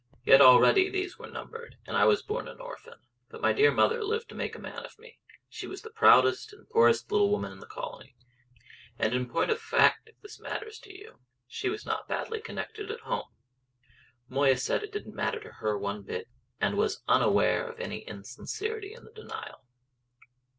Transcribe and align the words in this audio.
Yet 0.25 0.41
already 0.41 0.89
these 0.89 1.19
were 1.19 1.29
numbered, 1.29 1.77
and 1.85 1.95
I 1.95 2.05
was 2.05 2.23
born 2.23 2.47
an 2.47 2.59
orphan. 2.59 2.95
But 3.29 3.39
my 3.41 3.53
dear 3.53 3.71
mother 3.71 4.03
lived 4.03 4.29
to 4.29 4.35
make 4.35 4.55
a 4.55 4.59
man 4.59 4.83
of 4.83 4.97
me: 4.97 5.19
she 5.47 5.67
was 5.67 5.83
the 5.83 5.91
proudest 5.91 6.51
and 6.51 6.63
the 6.63 6.71
poorest 6.71 7.11
little 7.11 7.29
woman 7.29 7.51
in 7.51 7.59
the 7.59 7.67
colony; 7.67 8.15
and 8.97 9.13
in 9.13 9.29
point 9.29 9.51
of 9.51 9.61
fact 9.61 10.09
(if 10.09 10.19
this 10.21 10.39
matters 10.39 10.79
to 10.79 10.91
you) 10.91 11.19
she 11.47 11.69
was 11.69 11.85
not 11.85 12.07
badly 12.07 12.41
connected 12.41 12.89
at 12.89 13.01
home." 13.01 13.27
Moya 14.27 14.57
said 14.57 14.81
that 14.81 14.85
it 14.85 14.91
didn't 14.91 15.13
matter 15.13 15.39
to 15.39 15.51
her 15.59 15.77
one 15.77 16.01
bit; 16.01 16.27
and 16.59 16.79
was 16.79 17.03
unaware 17.07 17.67
of 17.69 17.79
any 17.79 17.99
insincerity 18.07 18.95
in 18.95 19.05
the 19.05 19.11
denial. 19.13 19.61